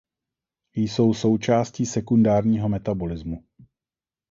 [0.75, 3.43] Jsou součástí sekundárního metabolismu.